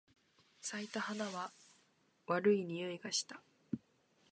[0.61, 1.51] 咲いた花は
[2.25, 3.39] 悪い匂いがした。